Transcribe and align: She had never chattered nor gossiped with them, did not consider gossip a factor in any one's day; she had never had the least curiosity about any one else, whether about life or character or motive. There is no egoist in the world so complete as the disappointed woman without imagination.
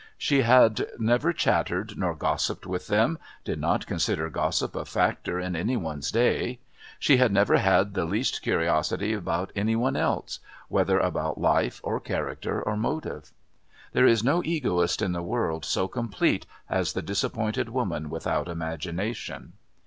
She 0.17 0.41
had 0.41 0.87
never 0.97 1.31
chattered 1.31 1.95
nor 1.95 2.15
gossiped 2.15 2.65
with 2.65 2.87
them, 2.87 3.19
did 3.43 3.59
not 3.61 3.85
consider 3.85 4.31
gossip 4.31 4.75
a 4.75 4.83
factor 4.83 5.39
in 5.39 5.55
any 5.55 5.77
one's 5.77 6.09
day; 6.09 6.57
she 6.97 7.17
had 7.17 7.31
never 7.31 7.57
had 7.57 7.93
the 7.93 8.05
least 8.05 8.41
curiosity 8.41 9.13
about 9.13 9.51
any 9.55 9.75
one 9.75 9.95
else, 9.95 10.39
whether 10.69 10.97
about 10.97 11.37
life 11.39 11.79
or 11.83 11.99
character 11.99 12.59
or 12.63 12.75
motive. 12.75 13.31
There 13.93 14.07
is 14.07 14.23
no 14.23 14.41
egoist 14.43 15.03
in 15.03 15.11
the 15.11 15.21
world 15.21 15.65
so 15.65 15.87
complete 15.87 16.47
as 16.67 16.93
the 16.93 17.03
disappointed 17.03 17.69
woman 17.69 18.09
without 18.09 18.49
imagination. 18.49 19.53